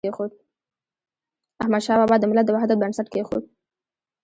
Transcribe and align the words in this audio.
احمدشاه 1.61 1.97
بابا 2.01 2.15
د 2.19 2.23
ملت 2.29 2.45
د 2.47 2.51
وحدت 2.55 2.77
بنسټ 2.79 3.07
کيښود. 3.13 3.43